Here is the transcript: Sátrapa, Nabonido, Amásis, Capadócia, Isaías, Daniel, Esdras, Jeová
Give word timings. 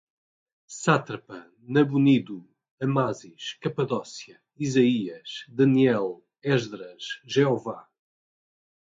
Sátrapa, 0.81 1.47
Nabonido, 1.61 2.49
Amásis, 2.81 3.53
Capadócia, 3.61 4.41
Isaías, 4.57 5.45
Daniel, 5.47 6.23
Esdras, 6.41 7.21
Jeová 7.23 7.87